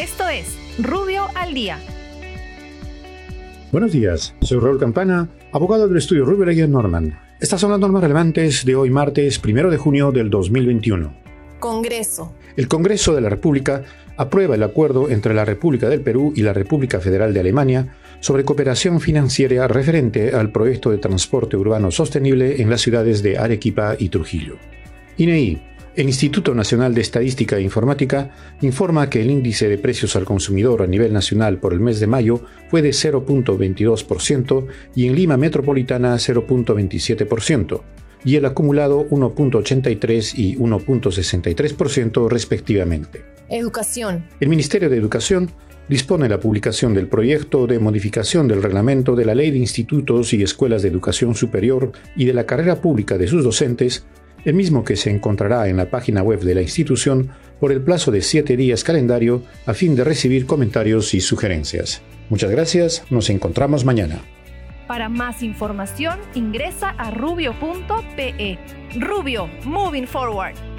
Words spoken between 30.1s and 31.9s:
al consumidor a nivel nacional por el